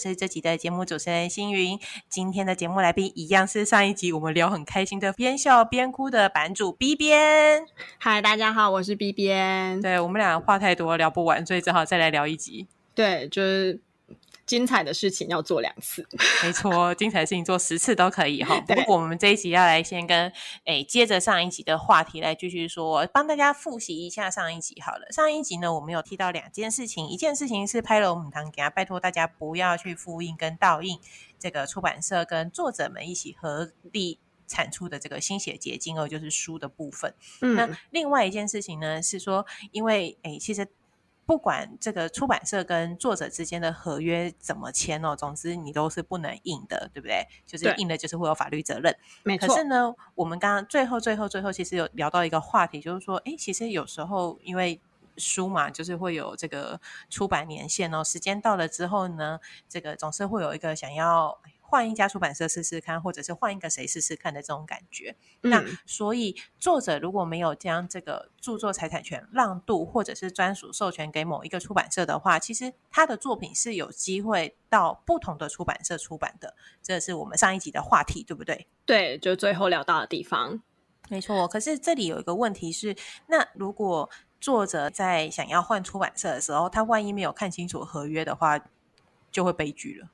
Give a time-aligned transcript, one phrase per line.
[0.00, 1.78] 我是这集的节目主持人星云。
[2.08, 7.66] 今天的节目来宾一样是上一集我们聊很开心的边笑边哭的版主 B 边。
[7.98, 9.78] 嗨，大家好，我是 B 边。
[9.82, 12.66] 对我们俩话太多聊不完，所以只好再来聊一集。
[12.94, 13.78] 对，就是
[14.50, 16.04] 精彩的事情要做两次。
[16.42, 18.60] 没错，精彩的事情做十次都可以哈。
[18.66, 20.32] 不过我们这一集要来先跟
[20.64, 25.06] 诶接着上一集的话题来继续说，帮大家复习一下上一集好了。
[25.12, 30.98] 上一集呢，我们有提到两件事情，一件事情是拍了我们堂给他拜托大家不要去复印跟倒印
[31.38, 37.14] 这个出版社跟作者们一起合力产出的这个心血结晶哦，就是书的部分。
[37.40, 40.66] 嗯那另外一件事情呢，是说因为诶其实。
[41.26, 47.26] 不管这个出版社跟作者之间的合约怎么签哦，总之你都是不能印的，对不对？
[47.46, 48.96] 就是印的，就是会有法律责任。
[49.22, 49.46] 没错。
[49.48, 54.80] 可是呢，我们刚刚最后、最后、最后，其实有聊到一个话题，就是说，哎，其实有时候因为
[55.16, 61.38] 书嘛，就是会有这个出版年限哦，时间到了之后呢，这个总是会有一个想要。
[61.70, 65.14] 换一家出版社试试看，或者是换一个谁试试看的这种感觉。
[65.42, 76.56] 那所以作者如果没有将这个著作财产权让渡，或者是专属授权给某一个出版社的话，其实他的作品是有机会到不同的出版社出版的。
[76.82, 78.66] 这是我们上一集的话题，对不对？
[78.84, 80.60] 对，就最后聊到的地方，
[81.08, 81.46] 没错。
[81.46, 82.96] 可是这里有一个问题是，
[83.28, 84.10] 那如果
[84.40, 88.58] 作者在想要换出版社的时候，他万一没有看清楚合约的话，
[89.30, 90.08] 就会悲剧了。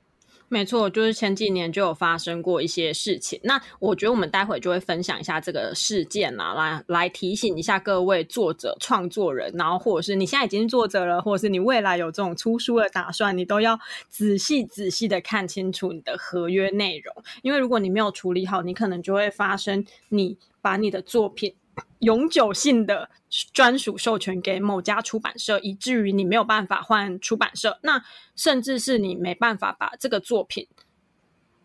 [0.49, 3.37] 没错，就是前几年就有发生过一些事情。
[3.43, 21.55] 那我觉得我们待会就会分享一下这个事件啊，来来提醒一下各位作者、创作人，然后或者是你现在已经作者了，或者是你未来有这种出书的打算，你都要仔细仔细的看清楚你的合约内容，因为如果你没有处理好，你可能就会发生你把你的作品。
[21.99, 23.09] 永久性的
[23.51, 28.03] 专属授权给某家出版社，以至于你没有办法换出版社，那
[28.35, 30.67] 甚至是你没办法把这个作品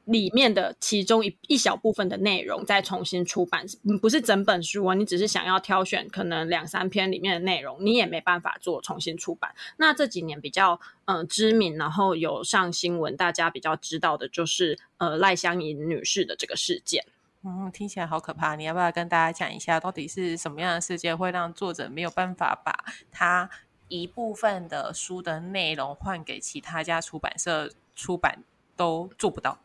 [0.04, 3.64] 里面的其中一一小部分的内容再重新出版，
[4.00, 9.54] 不是整本书啊，你只是想要挑选可能两三篇里面的内容，你也没办法做重新出版。
[9.76, 17.04] 那这几年比较嗯知名，然后有上新闻，大家比较知道的就是呃赖香盈女士的这个事件。
[17.44, 18.54] 嗯，听起来好可怕。
[18.54, 23.50] 你要不要跟大家讲一下，到底是什么样的事件会让作者没有办法把他
[23.88, 28.44] 一部分的书的内容换给其他家出版社出版
[28.76, 29.58] 都做不到？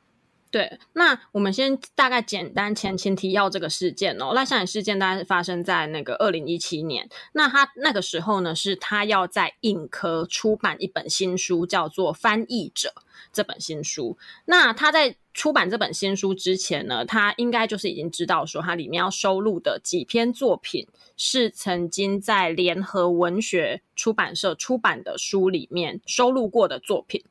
[0.49, 4.31] 对，那我们先大概简单前前提要这个事件哦。
[4.33, 7.07] 赖香事件大概是发生在那个二零一七年。
[7.33, 12.93] 那他那个时候呢，是他要在印科出版一本新书，叫做《翻译者》
[13.33, 14.17] 这本新书。
[14.45, 27.23] 那他在出版这本新书之前呢，他应该就是已经知道说，他里面要收录的几篇作品是曾经在联合文学出版社出版的书里面收录过的作品。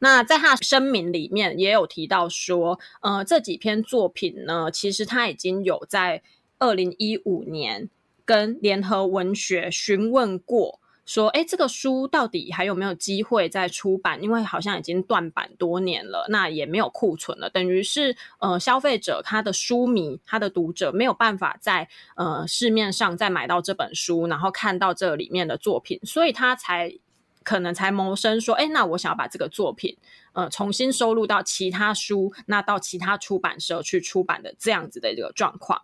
[0.00, 6.20] 那在他声明里面也有提到说，呃，这几篇作品呢，其实他已经有在
[6.58, 7.88] 二零一五年
[8.24, 10.80] 跟联合文学询问过。
[11.04, 14.22] 说，哎，这个书到底还有没有机会再出版？
[14.22, 26.94] 因为好像已经断版多年了，那也没有库存了，等于是呃，消费者他的书迷、他的读者没有办法在呃市面上再买到这本书，然后看到这里面的作品，所以他才
[27.42, 29.96] 可能才谋生说，哎，那我想要把这个作品
[30.32, 35.82] 呃重新收录到其他书，那到其他出版社去出版的这样子的一个状况。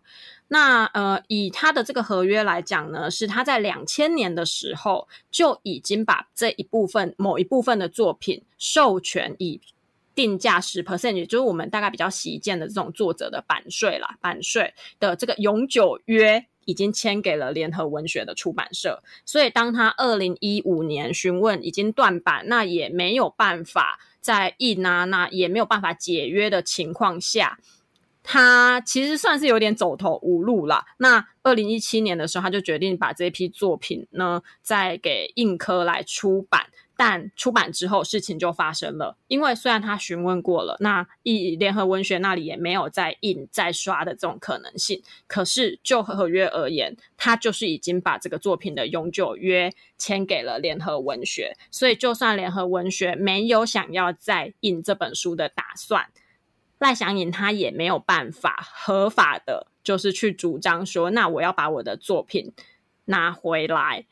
[0.48, 9.60] 那呃，以他的这个合约来讲呢，是他在两千年的时候就已经把这一部分某一部分的作品授权以
[10.14, 19.02] 定价十 percent，也就是我们大概比较习见的这种作者的版税啦，版税的这个永久约已经签给了联合文学的出版社。
[19.26, 27.58] 所以当他二零一五年询问已经断版，那也没有办法在印啊，那也没有办法解约的情况下。
[28.22, 30.84] 他其实算是有点走投无路了。
[30.98, 36.66] 那二零一七年的时候，他就决定把这批作品呢，再给印科来出版。
[37.00, 39.16] 但出版之后，事情就发生了。
[39.28, 45.00] 因为虽然他询问过了，那一联合文学那里也没有再印再刷的这种可能性。
[45.28, 51.56] 可是就合约而言，他就是已经把这个作品的永久约签给了联合文学。
[51.70, 56.08] 所以，就算联合文学没有想要再印这本书的打算。
[56.80, 62.52] 赖祥颖他也没有办法合法的，就是去主张说，那我要把我的作品
[63.04, 64.04] 拿回来，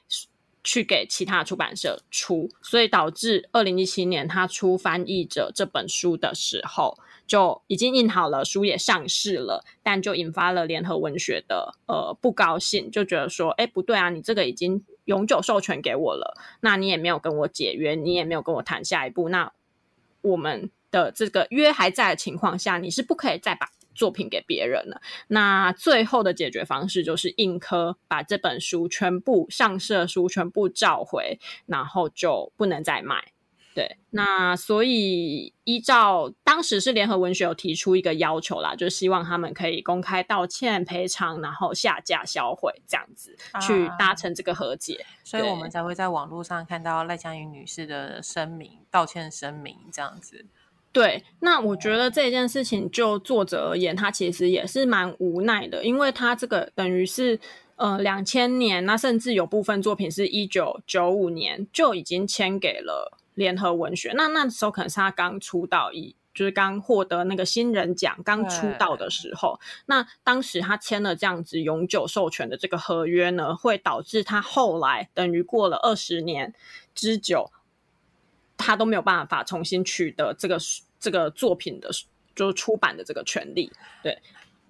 [0.67, 19.53] 去给其他出版社出，所以导致二零一七年他出《翻译者》这本书的时候，就已经印好了，书也上市了，但就引发了联合文学的呃不高兴，就觉得说，哎，不对啊，你这个已经永久授权给我了，那你也没有跟我解约，你也没有跟我谈下一步，那。
[20.23, 25.00] 我们的这个约还在的情况下，你是不可以再把作品给别人了。
[25.28, 33.32] 那最后的解决方式就是印科把这本书全部上市书全部召回，然后就不能再卖。
[33.75, 50.46] 对，那所以依照当时是联合文学有提出一个要求啦，就希望他们可以公开道歉赔偿，然后下架销毁这样子去达成这个和解，所以我们才会在网络上看到赖佳云女士的声明、道歉声明这样子。
[50.96, 57.38] 对，那我觉得这件事情就作者而言，他其实也是蛮无奈的，因为他这个等于是
[57.75, 63.12] 呃两千年，那甚至有部分作品是一九九五年就已经签给了。
[63.34, 69.60] 联合文学，那那时候可能是他刚出道，一就是刚获得那个新人奖，刚出道的时候。
[69.84, 76.54] 那当时他签了这样子永久授权的这个合约呢，会导致他后来等于过了二十年
[76.94, 77.50] 之久，
[78.56, 80.58] 他都没有办法重新取得这个
[81.06, 81.88] 这个作品的，
[82.35, 83.70] 就是出版的这个权利。
[84.03, 84.19] 对。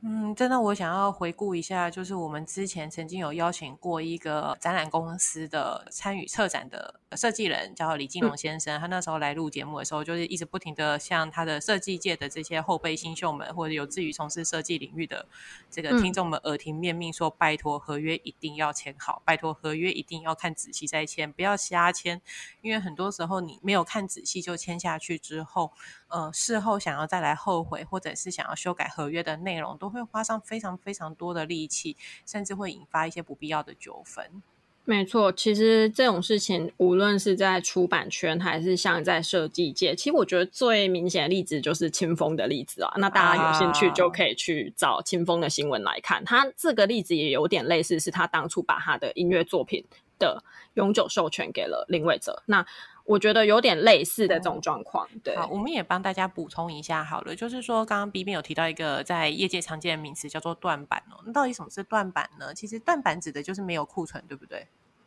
[0.03, 8.79] 嗯，真的，我想要回顾一下，就是我们之前曾经有邀请过一个展览公司的参与策展的设计人，叫李金龙先生。
[8.79, 15.27] 他那时候来录节目的时候，就是一直不停的向他的设计界的这些后辈新秀们，或者有志于从事设计领域的
[15.71, 22.21] 这个听众们耳提面命说：拜托，合约一定要签好，拜托，合约一定要看仔细再签，不要瞎签，
[22.61, 25.73] 因为很多时候你没有看仔细就签下去之后。
[26.09, 34.43] 呃，事后想要再来后悔，或者是想要修改合约的内容，都会花上非常非常多的力气，甚至会引发一些不必要的纠纷。
[34.89, 42.95] 没错，其实这种事情，无论是在出版圈，还是像在设计界，其实我觉得最明显的例子就是清风的例子啊。
[42.97, 49.85] 那大家有兴趣就可以去找清风的新闻来看，他这个例子也有点类似，是他当初把他的音乐作品
[50.21, 50.41] 的
[50.75, 52.45] 永久授权给了林伟哲。
[52.47, 52.65] 那
[53.07, 55.37] 我觉得有点类似的这种状况，对。
[55.37, 61.23] 好，我们也帮大家补充一下好了，就是说刚刚 B B 有提到一个在业界常见的名词叫做断版哦。
[61.25, 62.53] 那到底什么是断版呢？
[62.53, 64.67] 其实断版指的就是没有库存，对不对？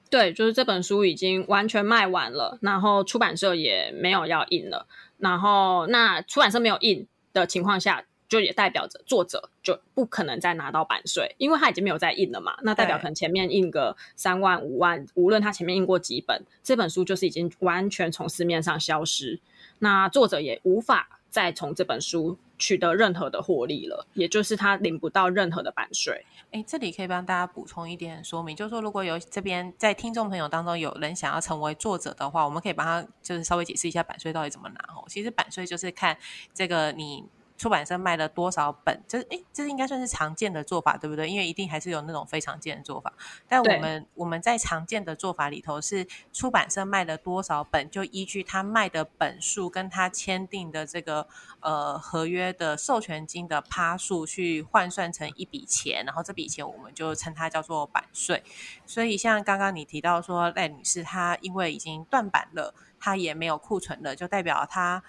[0.09, 4.87] 对，就是这本书已经完全卖完了，然后出版社也没有要印了，
[5.17, 8.05] 然后那出版社没有印的情况下。
[8.29, 12.55] 就也代表着作者就不可能再拿到版税，因为他已经没有再印了嘛。
[12.61, 19.41] 那代表可能前面印个三万五万，无论他前面印过几本，这本书就是已经完全从市面上消失。
[19.79, 26.23] 那作者也无法再从这本书取得任何的获利了，也就是他领不到任何的版税。
[26.51, 35.03] 哎，这里可以帮大家补充一点说明，就是说如果有这边在听众朋友当中有人想要成为作者的话，我们可以帮他就是稍微解释一下版税到底怎么拿哦。
[35.07, 36.15] 其实版税就是看
[36.53, 37.25] 这个你。
[37.59, 39.03] 出版社卖了多少本？
[39.05, 41.29] 这诶，这应该算是常见的做法，对不对？
[41.29, 43.11] 因为一定还是有那种非常见的做法。
[43.49, 51.27] 但我们我们在常见的做法里头，是出版社卖了多少本，就依据他卖的本数跟他签订的这个
[51.59, 58.41] 呃合约的授权金的趴数去换算成一笔钱，然后这笔钱我们就称它叫做版税。
[58.85, 65.03] 所以像刚刚你提到说赖女士，她因为已经断版了，她也没有库存了，就代表她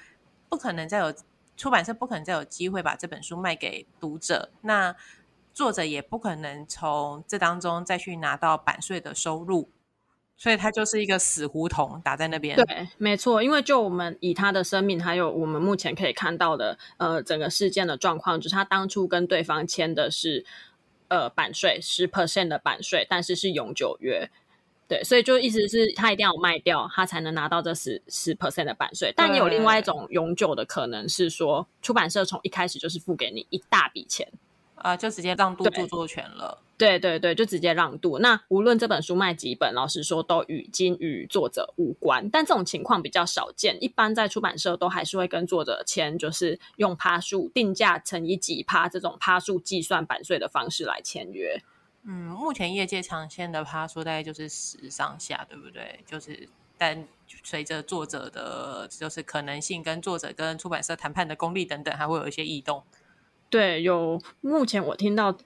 [0.49, 1.15] 不可能再有。
[1.61, 4.97] 出版社不可能再有机会把这本书卖给读者，那
[5.53, 9.69] 作者也不可能从这当中再去拿到版税的收入，
[10.39, 12.57] 所以它就是一个死胡同打在那边。
[12.57, 20.47] 对，没错，因为就我们以他的生命，还有我们目前可以看到的，呃，整个事件的状况，就是他当初跟对方签的是
[21.09, 24.31] 呃版税十 percent 的版税，但是是永久约。
[24.91, 29.15] 对，所以就意思是他一定要卖掉，他才能拿到这十十 percent 的版税。
[29.17, 34.27] 但也有另外一种永久的可能是说，出版社从一开始就是付给你一大笔钱，
[34.75, 36.59] 啊，就直接让渡著作权了。
[36.77, 38.19] 对对对，就直接让渡。
[38.19, 42.29] 那无论这本书卖几本，老实说都已经与作者无关。
[42.29, 51.63] 但这种情况比较少见，一般在出版社都还是会跟作者签，就是用趴数定价乘以几趴这种趴数计算版税的方式来签约。
[52.13, 56.03] 嗯，目前业界常见的趴数大概就是十上下，对不对？
[56.05, 57.07] 就是，但
[57.45, 62.83] 随着作者的，就是可能性跟作者跟出版社谈判的功力等等，还会有一些异动。
[63.49, 65.37] 对，有目前我听到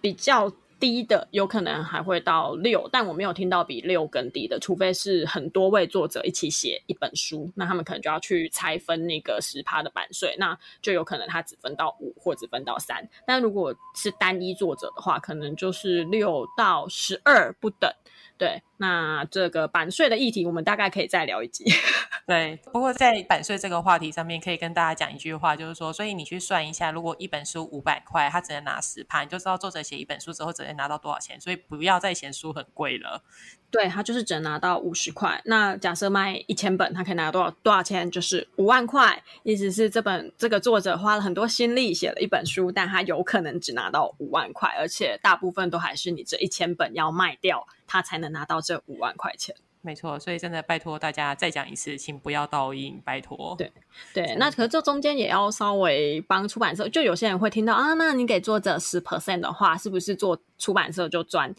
[0.00, 0.52] 比较。
[0.78, 13.08] 低的有可能还会到六，但我没有听到比六更低的，除非是很多位作者一起写一本书，那他们可能就要去拆分那个十趴的版税，那就有可能他只分到五或只分到三。
[13.26, 17.90] 但如果是单一作者的话，可能就是六到十二不等。
[18.38, 21.64] 对，那这个版税的议题，我们大概可以再聊一集。
[22.26, 33.22] 对，不过在版税这个话题上面，可以跟大家讲一句话，就是说，所以你去算一下，如果一本书五百块，他只能拿十趴，你就知道作者写一本书之后只能拿到多少钱，所以不要再嫌书很贵了。
[33.70, 35.40] 对他就是只能拿到五十块。
[35.44, 38.10] 那假设卖一千本，他可以拿到多少多少钱？
[38.10, 39.22] 就是五万块。
[39.42, 49.54] 意思是这本这个作者花了很多心力写了一本书，但他有可能只拿到五万块，而且大部分都还是你这一千本要卖掉，他才能拿到这五万块钱。
[49.82, 53.54] 没错，所以真的拜托大家再讲一次，请不要倒印，拜托。
[53.56, 53.72] 对
[54.12, 61.54] 对，那可是这中间也要稍微帮出版社，就有些人会听到啊，那你给作者十 percent 的话，是不是做出版社就赚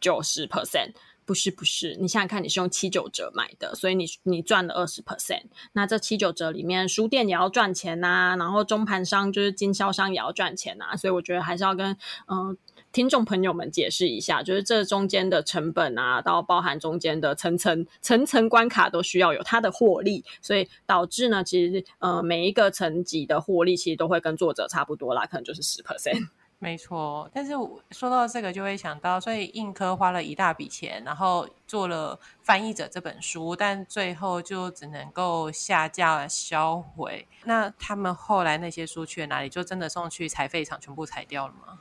[0.00, 0.92] 九十 percent？
[1.26, 5.44] 不是不是，你想想看，你是用七九折买的，所以你你赚了二十 percent。
[5.74, 12.56] 那这七九折里面，书店也要赚钱呐，然后中盘商就是经销商也要赚钱呐，所以我觉得还是要跟嗯
[12.92, 26.28] 听众朋友们解释一下，就是这中间的成本啊，到包含中间的层层层层关卡都需要有它的获利，所以导致呢，其实呃每一个层级的获利其实都会跟作者差不多啦，可能就是十 percent。
[26.62, 27.52] 没错，但是
[27.90, 37.26] 说到这个，就会想到，所以印科花了一大笔钱，然后做了《翻译者》这本书，但最后就只能够下架销毁。
[37.44, 39.48] 那他们后来那些书去了哪里？
[39.48, 41.78] 就真的送去裁废厂，全部裁掉了吗？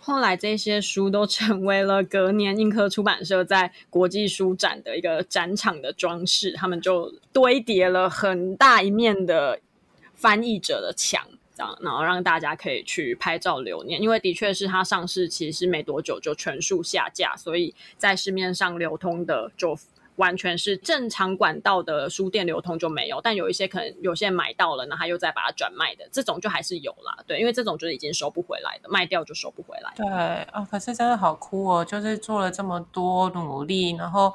[0.00, 9.58] 后来这些书都成为了隔年印科出版社在国际书展的一个展场的装饰，他们就堆叠了很大一面的
[10.14, 11.22] 《翻译者》的墙。
[11.52, 19.76] 这样然后让大家可以去拍照留念，因为的确是它上市其实没多久就全数下架，所以在市面上流通的就
[20.20, 27.18] 完全是正常管道的书店流通就没有，但有一些可能有些人买到了，那他又再把它转卖的这种就还是有啦。
[27.26, 29.92] 对，因为这种就是已经收不回来的，卖掉就收不回来。
[29.96, 30.06] 对
[30.52, 34.32] 啊，可是真的好哭哦，就是做了这么多努力，然后。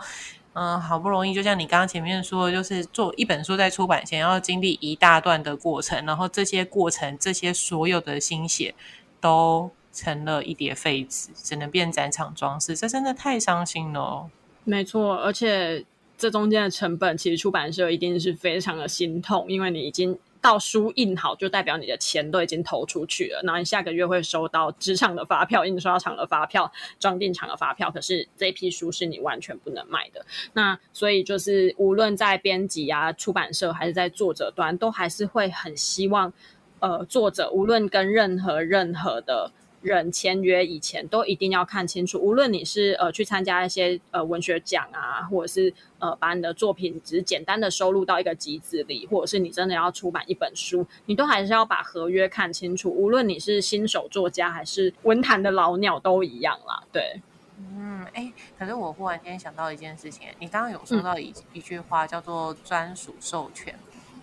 [0.58, 8.74] 嗯，好不容易，就像你刚刚前面说，就是做一本书在出版前要经历一大段的过程，然后这些过程，这些所有的心血
[9.20, 14.30] 都成了一叠废纸，只能变展场装饰，这真的太伤心了。
[14.66, 15.86] 没错，而且
[16.18, 20.20] 这中间的成本，其实出版社一定是非常的心痛，因为你已经。
[20.42, 23.42] 到书印好，就代表你的钱都已经投出去了。
[23.44, 27.90] 然后你下个月会收到纸厂的发票、印刷厂的发票、装订厂的发票。
[27.90, 30.24] 可是这批书是你完全不能卖的。
[30.54, 36.32] 那所以就是，无论在编辑啊、出版社，还是在作者端，都还是会很希望，
[36.78, 39.52] 呃，作者无论跟任何任何的。
[39.86, 52.90] 人签约以前都一定要看清楚，无论你是呃去参加一些呃文学奖啊，或者是呃把你的作品只是简单的收录到一个集子里，或者是你真的要出版一本书，你都还是要把合约看清楚。
[52.90, 56.84] 无论你是新手作家还是文坛的老鸟都一样啦。
[56.92, 57.22] 对，
[57.60, 63.74] 嗯，哎，可是我忽然间想到一件事情，你刚刚有说到一一句话叫做专属授权。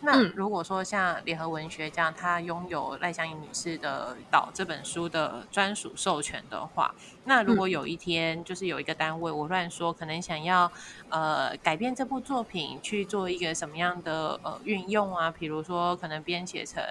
[0.05, 6.93] 那如果说像联合文学这样，它拥有赖香盈女士的《岛》这本书的专属授权的话，
[7.25, 10.71] 那如果有一天就是有一个单位，我乱说，可能想要
[11.09, 15.31] 呃改变这部作品去做一个什么样的呃运用啊？
[15.31, 16.83] 比如说可能编写成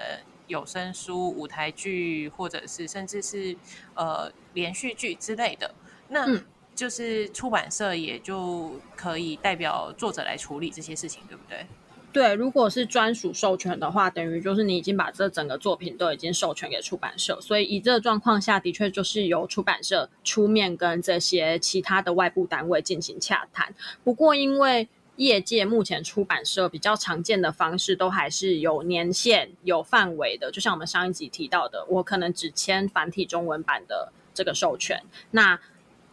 [0.46, 3.54] 有声书、舞台剧，或者是甚至是
[3.94, 5.74] 呃连续剧之类的，
[6.08, 6.26] 那
[6.74, 11.66] 就是出版社也就可以代表作者来处理这些事情，对不对？
[12.12, 23.74] 对，如果是专属授权的话，等于就是你已经把这整个作品都已经授权给出版社，所以以这个状况下的确就是由出版社出面跟这些其他的外部单位进行洽谈。
[24.04, 35.58] 不过，因为业界目前出版社比较常见的方式都还是有年限、有范围的，就像我们上一集提到的，我可能只签繁体中文版的这个授权，那。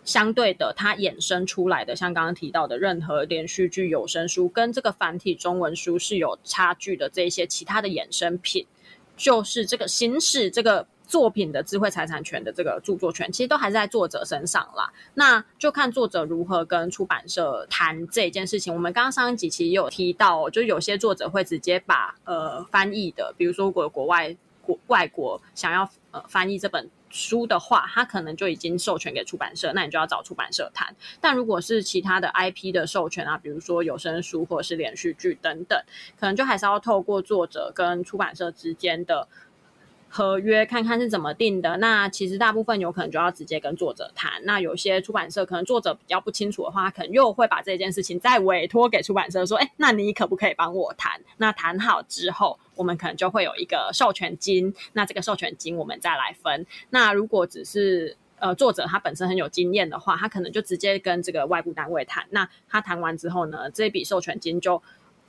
[0.10, 8.66] 相对的，它衍生出来的，像刚刚提到的，任何连续剧、有声书跟这个繁体中文书是有差距的，这一些其他的衍生品，
[9.16, 14.92] 就是这个形式、这个作品的智慧财产权的这个著作权，其实都还是在作者身上啦。
[15.13, 18.74] 那就看作者如何跟出版社谈这件事情。
[18.74, 26.89] 我们刚刚上一集其实也有提到，就有些作者会直接把呃翻译的，比如说国国外国外国想要呃翻译这本。
[27.10, 30.96] 书的话，他可能就已经授权给出版社，那你就要找出版社谈。
[31.20, 35.82] 但如果是其他的 IP 的授权啊，比如说有声书或者是连续剧等等，
[36.20, 39.28] 可能就还是要透过作者跟出版社之间的
[40.10, 41.78] 合约看看是怎么定的。
[41.78, 44.34] 那其实大部分有可能就要直接跟作者谈。
[44.44, 52.60] 那有些出版社可能作者比较不清楚的话，可能又会把这件事情再委托给出版社，说：“哎，那你可不可以帮我谈？”那谈好之后。
[52.75, 56.66] 我们可能就会有一个授权金，那这个授权金我们再来分。
[56.92, 62.25] 那如果只是呃作者他本身很有经验的话，他可能就直接跟这个外部单位谈。
[62.30, 64.82] 那他谈完之后呢，这笔授权金就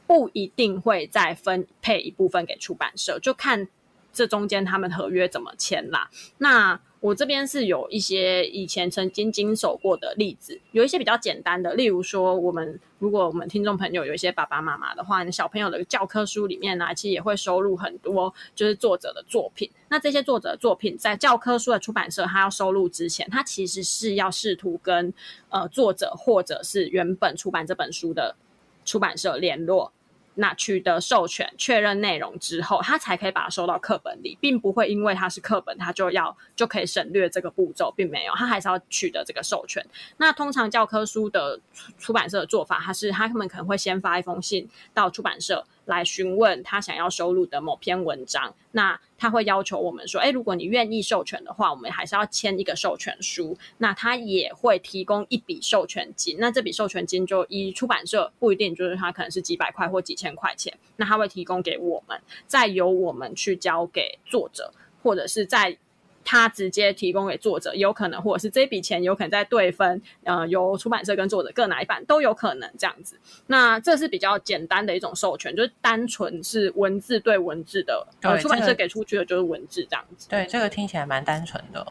[0.06, 3.66] 不一定会再分配一部分给出版社，就看
[4.12, 6.10] 这中间他们合约怎么签啦。
[6.38, 19.70] 那我这边是有一些以前曾经经手过的例子，有一些比较简单的，例如说，我们如果我们听众朋友有一些爸爸妈妈的话，小朋友的教科书里面呢，其实也会收录很多就是作者的作品。
[19.88, 25.10] 那这些作者的作品在教科书的出版社，他要收录之前，他其实是要试图跟
[25.48, 28.36] 呃作者或者是原本出版这本书的
[28.84, 29.90] 出版社联络。
[30.34, 39.84] 那取得授权、确认内容之后，他才可以把它收到课本里，并不会因为它是课本，他就要就可以省略这个步骤，并没有，他还是要取得这个授权。
[40.16, 41.60] 那通常教科书的
[41.98, 45.66] 出版社的做法，他是他们可能会先发一封信到出版社。
[45.90, 65.76] 来询问他想要收录的某篇文章，那他会要求我们说：“哎，如果你愿意授权的话，我们还是要签一个授权书。”那他也会提供一笔授权金，那这笔授权金就以出版社不一定，就是他可能是几百块或几千块钱，那他会提供给我们，再由我们去交给作者，或者是在。
[66.24, 73.18] 他直接提供给作者，有可能，或者是这笔钱有可能在对分，呃，由出版社跟作者各拿一半，都有可能这样子。
[73.46, 80.28] 那这是比较简单的一种授权，就是单纯是文字对文字的，呃，出版社给出去的就是文字这样子。
[80.28, 81.86] 对，这个听起来蛮单纯的。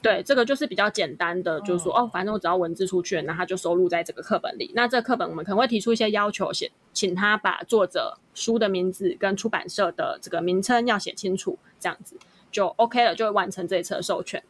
[0.00, 4.70] 对，这个就是比较简单的，就是说，哦，反正我只要文字出去，那他就收录在这个课本里。
[4.72, 12.16] 那这课本我们可能会提出一些要求，写请他把作者书的名字跟出版社的这个名称要写清楚，这样子。
[12.50, 14.42] 就 OK 了，就会完成这一次的授权。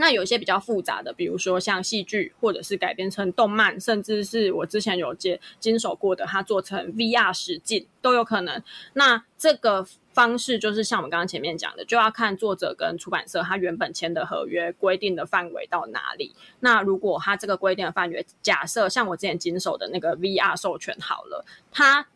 [0.00, 8.62] 那有一些比较复杂的，比如说像戏剧，或者是改编成动漫，甚至是我之前有接经手过的，它做成 VR 实境都有可能。
[8.92, 16.36] 那这个方式就是像我们刚刚前面讲的，就要看作者跟出版社他原本签的合约规定的范围到哪里。
[16.60, 22.06] 那如果他这个规定的范围，假设像我之前经手的那个 VR 授权好了，他。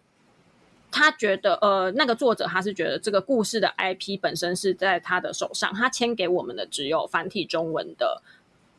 [0.93, 8.23] 他觉得，呃，那个作者他是觉得这个故事的 IP 本身是在他的手上，他签给我们的只有繁体中文的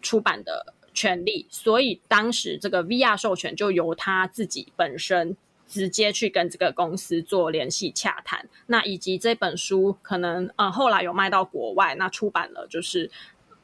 [0.02, 5.36] 出版的权利，所以当时这个 VR 授权就由他自己本身
[5.68, 8.48] 直接去跟这个公司做联系洽谈。
[8.68, 13.10] 那以及这本书可能，呃，后来有卖到国外，那出版了，就是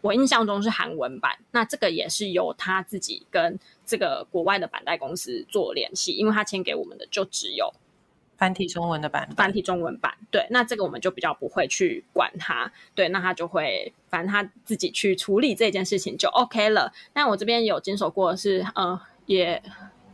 [0.01, 7.71] 我印象中是韩文版，那这个也是由他自己跟这个国外的版代公司做联系，因为他签给我们的就只有。
[8.39, 16.93] 繁体中文的版，繁体中文版，对，那这个我们就比较不会去管它，对，那他就会，反正他自己去处理这件事情就 OK 了。
[17.11, 19.61] 但我这边有经手过是，呃，也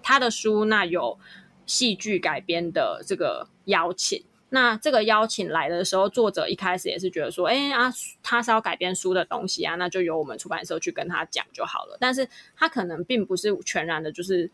[0.02, 1.20] 他的书那有
[1.68, 11.96] 戏剧改编的这个邀请，那这个邀请来的时候，作者一开始也是觉得说，哎啊，他是要改编书的东西啊，那就由我们出版社去跟他讲就好了。
[12.00, 14.50] 但是他可能并不是全然的，就是。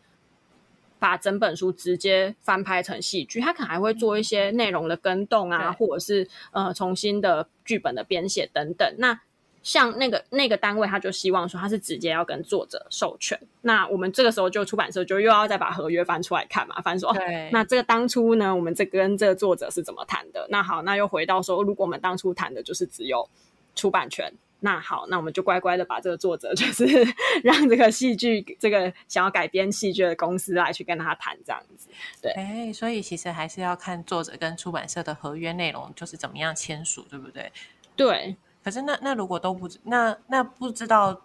[1.02, 8.94] 把整本书直接翻拍成戏剧，他可能还会做一些内容的更动啊，或者是呃重新的剧本的编写等等。
[8.98, 9.20] 那
[9.64, 13.36] 像那个那个单位，他就希望说他是直接要跟作者授权。
[13.62, 17.12] 那我们这个时候就出版社就又要再把合约翻出来看嘛，翻说
[17.50, 20.46] 那这个当初呢，我们这跟这个作者是怎么谈的？
[20.50, 23.28] 那好，那又回到说，如果我们当初谈的就是只有
[23.74, 24.32] 出版权。
[24.64, 26.86] 那好，那我们就乖乖的把这个作者，就是
[27.42, 31.88] 让这个戏剧这个想要改编戏剧的公司来去跟他谈这样子。
[32.20, 37.52] 对，哎，所以其实还是要看作者跟出版社的合约内容，就是怎么样签署，对不对？
[37.96, 38.36] 对。
[38.64, 41.22] 可是那那如果都不知，那那不知道，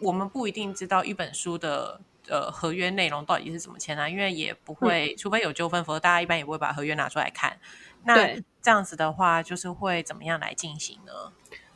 [0.00, 7.56] 我们不一定知道一本书的呃合约内容到底是怎么签啊，因为也不会，除非有纠纷，否则大家一般也不会把合约拿出来看。
[8.02, 11.12] 那这样子的话，就是会怎么样来进行呢？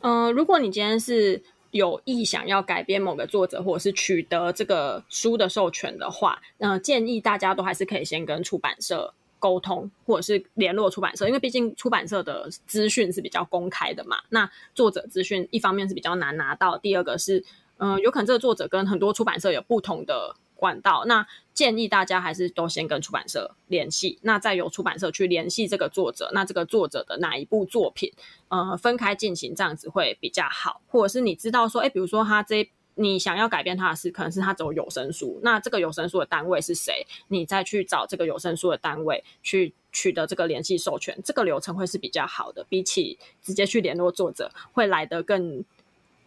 [0.01, 14.17] 嗯，如果你今天是有意想要改编某个作者，或者是取得这个书的授权的话，那建议大家都还是可以先跟出版社沟通，或者是联络出版社，因为毕竟出版社的资讯是比较公开的嘛。
[14.29, 17.43] 那作者资讯一方面是比较难拿到，第二个是，
[17.77, 20.35] 嗯，有可能这个作者跟很多出版社有不同的。
[20.61, 28.13] 管道，那建议大家还是都先跟出版社联系，那再由出版社去联系这个作者，那这个作者的哪一部作品，
[28.49, 30.79] 呃，分开进行，这样子会比较好。
[30.87, 37.07] 或者是你知道说，哎，比如说他这你想要改变他的是，可能是他走有声书，那这个有声书的单位是谁？
[37.29, 45.65] 你再去找这个有声书的单位去取得这个联系授权，这个流程会是比较好的，比起直接去联络作者，会来得更。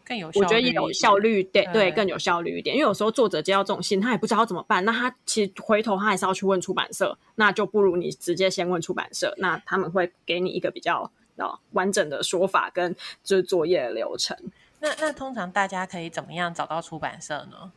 [0.05, 2.77] 更有，我觉得有效率，对对，更有效率一点。
[2.77, 11.11] 因为有时候作者接到这种信，他也不知道怎么办，那他其实回头他还是要去问出版社，那就不如你直接先问出版社，那他们会给你一个比较
[11.73, 14.37] 完整的说法跟就是作业流程。
[14.81, 17.73] 那那通常大家可以怎么样找到出版社呢？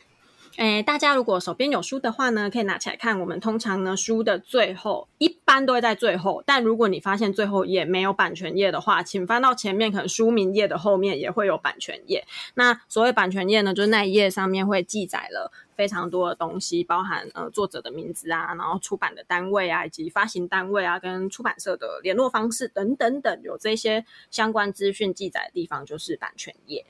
[0.58, 3.20] 诶，大家如果手边有书的话呢，可以拿起来看。
[3.20, 12.26] 我们通常呢，书的最后一般都会在最后，但如果你发现最后页没有版权页的话，请翻到前面，可能书名页的后面也会有版权页。
[12.56, 26.84] 那所谓版权页呢，就是那一页上面会记载了非常多的东西，包含呃作者的名字啊，然后出版的单位啊，以及发行单位啊，跟出版社的联络方式等等等，有这些相关资讯记载的地方就是版权页。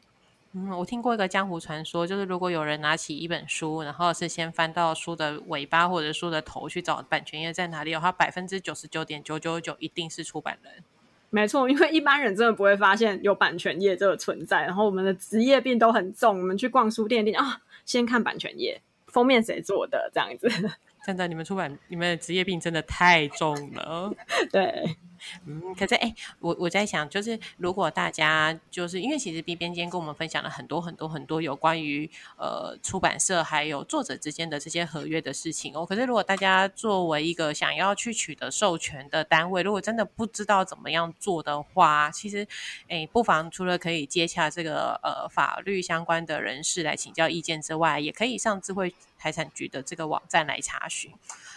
[0.53, 10.71] 嗯，我听过一个江湖传说，就是如果有人拿起一本书，然后是先翻到书的尾巴或者书的头去找版权页在哪里，的话，百分之九十九点九九九一定是出版人。
[11.29, 14.62] 没错，因为一般人真的不会发现有版权页这个存在。
[14.62, 20.49] 然后我们的职业病都很重，我们去逛书店店啊，先看版权页，封面谁做的这样子。
[21.05, 24.12] 真的，你们出版，你们的职业病真的太重了。
[24.51, 24.95] 对。
[25.45, 35.86] 嗯，可是哎，我我在想，就是如果大家就是因为其实 B 边间跟我们分享了很多很多很多有关于呃出版社还有作者之间的这些合约的事情哦。
[35.86, 42.47] 可是如果大家作为一个想要去取得授权的单位，如果真的不知道怎么样做的话，其实
[42.88, 51.12] 哎，不妨除了可以接洽这个呃法律相关的人士来请教意见之外，也可以上智慧财产局的这个网站来查询。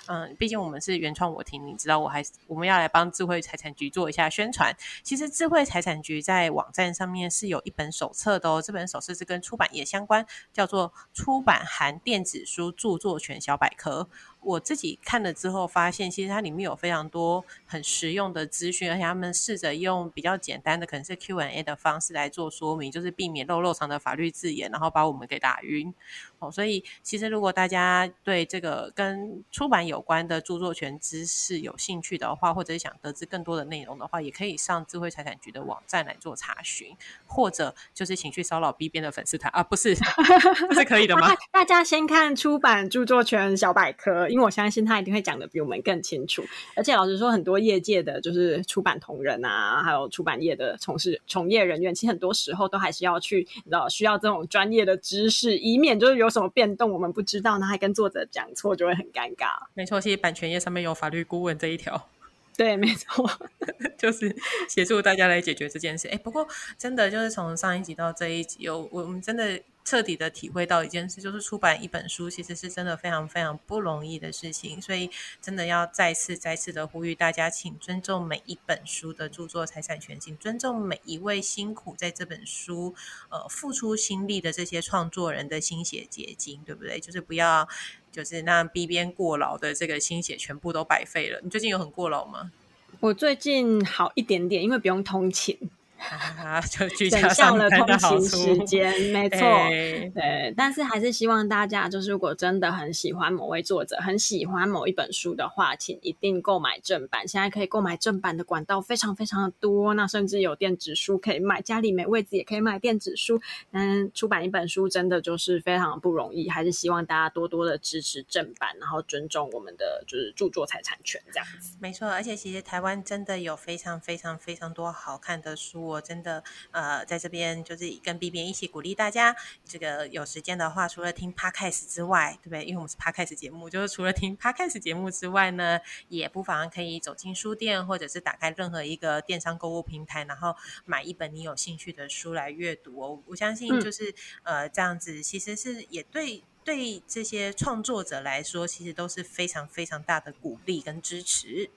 [0.06, 4.74] 嗯，毕竟我们是原创我听，你知道，我还我们要来帮智慧财产局做一下宣传。
[5.02, 14.08] 其实智慧财产局在网站上面是有一本手册的哦，这本手册是跟出版业相关，叫做《出版含电子书著作权小百科》。
[14.42, 25.92] 我自己看了之后，发现其实它里面有非常多很实用的资讯，而且他们试着用比较简单的，可能是 Q&A 的方式来做说明，就是避免漏漏长的法律字眼，然后把我们给打晕。
[26.38, 39.94] 哦，所以其实如果大家对这个跟出版有关的著作权知识有兴趣的话，或者是想得知更多的内容的话，也可以上智慧财产局的网站来做查询，或者就是请去骚扰 B 边的粉丝团啊，不是，
[40.72, 41.28] 是可以的吗？
[41.52, 44.29] 大家先看出版著作权小百科。
[44.30, 46.42] 因为我相信他一定会讲的比我们更清楚，
[46.74, 59.48] 而且老实说，很多业界的就是出版同仁啊，还有出版业的从事从业人员，其实很多时候都还是要去，你知道，需要这种专业的知识，以免就是有什么变动我们不知道，那还跟作者讲错，就会很尴尬。
[59.74, 62.08] 没错，其实版权页上面有法律顾问这一条。
[62.56, 63.28] 对，没错，
[63.98, 64.36] 就是
[64.68, 66.08] 协助大家来解决这件事。
[66.08, 69.60] 哎，不过真的就是从上一集到这一集，有我们真的。
[69.84, 82.94] 彻底的体会到一件事，就是出版一本书其实是真的非常非常不容易的事情，所以真的要再次再次的呼吁大家，请尊重每一本书的著作财产权，请尊重每一位辛苦在这本书
[83.30, 87.00] 呃付出心力的这些创作人的心血结晶，对不对？
[87.00, 87.68] 就是不要
[88.12, 91.40] 就是让 B 边过劳的这个心血全部都白费了。
[91.42, 92.52] 你最近有很过劳吗？
[93.00, 95.58] 我最近好一点点，因为不用通勤。
[96.96, 100.52] 就省下了通勤时间，没 错，对。
[100.56, 107.28] 但是还是希望大家，就是如果真的很喜欢某位作者，很喜欢某一本书的话，请一定购买正版。
[107.28, 113.40] 现在可以购买正版的管道非常非常的多，那甚至有电子书可以买，家里没位置也可以买电子书。
[113.72, 121.76] 嗯，出版一本书真的就是非常不容易，还是希望大家多多的支持正版，然后尊重我们的就是著作财产权这样子。
[121.78, 125.89] 没错，而且其实台湾真的有非常非常非常多好看的书。
[125.90, 132.64] 我真的呃，在这边就是跟 B B 一起鼓励大家，这个有时间的话，除了听 Podcast 之外，对不对？
[132.64, 143.22] 因为我们是 Podcast 节目，就是除了听 Podcast 节目之外呢，也不妨可以走进书店，或者是打开任何一个电商购物平台，然后买一本你有兴趣的书来阅读哦。
[143.26, 151.70] 我相信就是呃这样子，其实是也对对这些创作者来说，其实都是非常非常大的鼓励跟支持。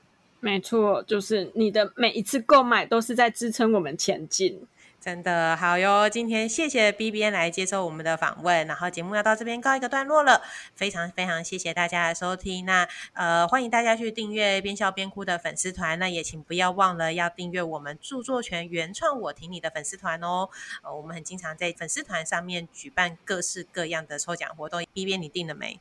[0.43, 4.67] 没错，就是你的每一次购买都是在支撑我们前进，
[4.99, 6.09] 真的好哟。
[6.09, 10.41] 今天谢谢 B B N 来接受我们的访问，然后节目要到这边告一个段落了。
[10.75, 20.49] 非常非常谢谢大家的收听，那呃欢迎大家去订阅边笑边哭的粉丝团，那也请不要忘了要订阅我们著作权原创我挺你的粉丝团哦。
[20.81, 24.83] 呃，我们很经常在粉丝团上面举办各式各样的抽奖活动。
[24.91, 25.79] B B N 你订了没？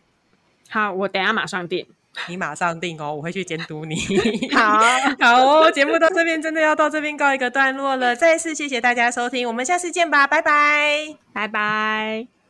[0.69, 1.89] 好，我等下马上订。
[2.29, 3.97] 你马上定哦，我会去监督你。
[4.53, 4.81] 好
[5.21, 8.15] 好哦，节目到这边真的要到这边告一个段落了。
[8.15, 12.42] 再次谢谢大家收听，我们下次见吧，拜拜，拜拜。